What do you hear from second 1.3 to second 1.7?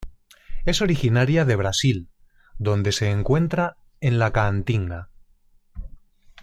de